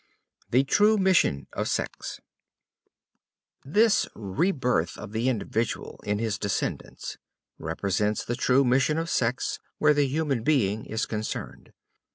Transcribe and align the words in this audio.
THE 0.49 0.63
TRUE 0.63 0.97
MISSION 0.97 1.45
OF 1.53 1.67
SEX 1.67 2.19
This 3.63 4.07
rebirth 4.15 4.97
of 4.97 5.11
the 5.11 5.29
individual 5.29 5.99
in 6.03 6.17
his 6.17 6.39
descendants 6.39 7.19
represents 7.59 8.25
the 8.25 8.35
true 8.35 8.65
mission 8.65 8.97
of 8.97 9.11
sex 9.11 9.59
where 9.77 9.93
the 9.93 10.07
human 10.07 10.41
being 10.41 10.85
is 10.85 11.05
concerned. 11.05 11.71